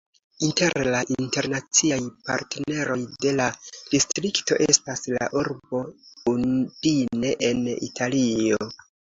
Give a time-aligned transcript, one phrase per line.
[0.45, 1.99] Inter la internaciaj
[2.29, 5.83] partneroj de la distrikto estas la urbo
[6.35, 8.65] Udine en Italio.